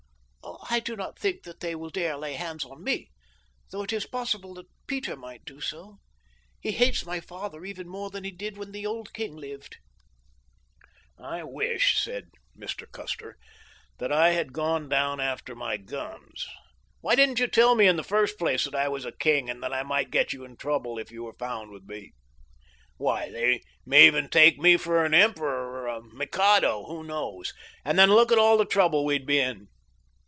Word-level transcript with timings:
"I 0.73 0.79
do 0.79 0.95
not 0.95 1.19
think 1.19 1.43
that 1.43 1.59
they 1.59 1.75
will 1.75 1.89
dare 1.89 2.15
lay 2.15 2.35
hands 2.35 2.63
on 2.63 2.81
me, 2.81 3.09
though 3.71 3.83
it 3.83 3.91
is 3.91 4.05
possible 4.05 4.53
that 4.53 4.67
Peter 4.87 5.17
might 5.17 5.43
do 5.43 5.59
so. 5.59 5.97
He 6.61 6.71
hates 6.71 7.05
my 7.05 7.19
father 7.19 7.65
even 7.65 7.89
more 7.89 8.05
now 8.05 8.09
than 8.11 8.23
he 8.23 8.31
did 8.31 8.57
when 8.57 8.71
the 8.71 8.85
old 8.85 9.11
king 9.11 9.35
lived." 9.35 9.75
"I 11.19 11.43
wish," 11.43 11.99
said 12.01 12.29
Mr. 12.57 12.89
Custer, 12.89 13.37
"that 13.97 14.13
I 14.13 14.29
had 14.31 14.53
gone 14.53 14.87
down 14.87 15.19
after 15.19 15.55
my 15.55 15.75
guns. 15.75 16.47
Why 17.01 17.15
didn't 17.15 17.39
you 17.39 17.47
tell 17.47 17.75
me, 17.75 17.85
in 17.85 17.97
the 17.97 18.01
first 18.03 18.37
place, 18.39 18.63
that 18.63 18.75
I 18.75 18.87
was 18.87 19.03
a 19.03 19.11
king, 19.11 19.49
and 19.49 19.61
that 19.61 19.73
I 19.73 19.83
might 19.83 20.09
get 20.09 20.31
you 20.31 20.45
in 20.45 20.55
trouble 20.55 20.97
if 20.97 21.11
you 21.11 21.23
were 21.23 21.33
found 21.37 21.69
with 21.71 21.83
me? 21.83 22.13
Why, 22.95 23.29
they 23.29 23.61
may 23.85 24.07
even 24.07 24.29
take 24.29 24.57
me 24.57 24.77
for 24.77 25.03
an 25.03 25.13
emperor 25.13 25.81
or 25.81 25.87
a 25.87 26.01
mikado—who 26.01 27.03
knows? 27.03 27.51
And 27.83 27.99
then 27.99 28.09
look 28.13 28.31
at 28.31 28.39
all 28.39 28.57
the 28.57 28.63
trouble 28.63 29.03
we'd 29.03 29.25
be 29.25 29.37
in." 29.39 29.67